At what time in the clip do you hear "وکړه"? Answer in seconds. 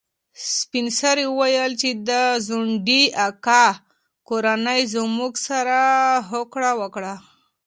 6.81-7.13